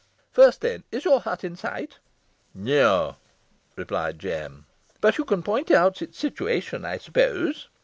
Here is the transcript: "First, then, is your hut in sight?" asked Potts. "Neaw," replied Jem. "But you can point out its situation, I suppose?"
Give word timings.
"First, 0.31 0.61
then, 0.61 0.83
is 0.91 1.05
your 1.05 1.19
hut 1.21 1.43
in 1.43 1.55
sight?" 1.55 1.99
asked 1.99 1.99
Potts. 1.99 2.65
"Neaw," 2.65 3.13
replied 3.75 4.17
Jem. 4.17 4.65
"But 4.99 5.19
you 5.19 5.25
can 5.25 5.43
point 5.43 5.69
out 5.69 6.01
its 6.01 6.17
situation, 6.17 6.83
I 6.85 6.97
suppose?" 6.97 7.69